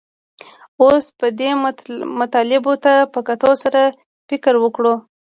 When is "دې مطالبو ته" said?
1.39-2.93